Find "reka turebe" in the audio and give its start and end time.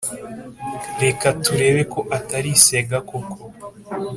1.03-1.81